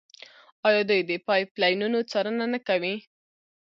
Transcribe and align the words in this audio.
آیا 0.67 0.81
دوی 0.89 1.01
د 1.09 1.11
پایپ 1.27 1.49
لاینونو 1.61 1.99
څارنه 2.11 2.45
نه 2.53 2.59
کوي؟ 2.67 2.95